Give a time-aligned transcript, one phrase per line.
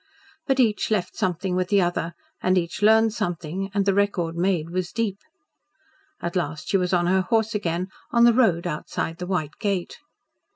[0.47, 4.71] But each left something with the other and each learned something; and the record made
[4.71, 5.19] was deep.
[6.19, 9.99] At last she was on her horse again, on the road outside the white gate.